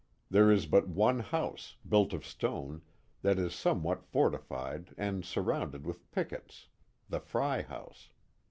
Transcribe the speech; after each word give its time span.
There 0.31 0.49
is 0.51 0.65
but 0.65 0.87
one 0.87 1.19
house, 1.19 1.75
built 1.87 2.11
of 2.11 2.25
stone, 2.25 2.81
that 3.21 3.37
is 3.37 3.53
somewhat 3.53 4.03
forti 4.03 4.39
fied 4.39 4.95
and 4.97 5.23
surrounded 5.23 5.85
with 5.85 6.09
pickets 6.09 6.69
(the 7.07 7.19
Frey 7.19 7.61
house). 7.61 8.09